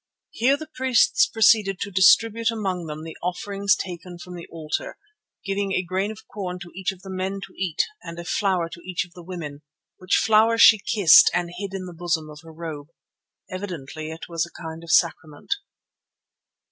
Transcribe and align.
Here 0.31 0.57
the 0.57 0.65
priests 0.73 1.27
proceeded 1.27 1.79
to 1.81 1.91
distribute 1.91 2.49
among 2.49 2.87
them 2.87 3.03
the 3.03 3.15
offerings 3.21 3.75
taken 3.75 4.17
from 4.17 4.33
the 4.33 4.47
altar, 4.47 4.97
giving 5.45 5.73
a 5.73 5.83
grain 5.83 6.09
of 6.09 6.27
corn 6.27 6.57
to 6.61 6.71
each 6.75 6.91
of 6.91 7.03
the 7.03 7.09
men 7.11 7.39
to 7.41 7.53
eat 7.55 7.83
and 8.01 8.17
a 8.17 8.25
flower 8.25 8.67
to 8.67 8.81
each 8.83 9.05
of 9.05 9.13
the 9.13 9.21
women, 9.21 9.61
which 9.97 10.15
flower 10.15 10.57
she 10.57 10.79
kissed 10.79 11.29
and 11.35 11.51
hid 11.59 11.75
in 11.75 11.85
the 11.85 11.93
bosom 11.93 12.31
of 12.31 12.39
her 12.41 12.51
robe. 12.51 12.87
Evidently 13.51 14.09
it 14.09 14.27
was 14.27 14.43
a 14.43 14.61
kind 14.63 14.83
of 14.83 14.89
sacrament. 14.89 15.53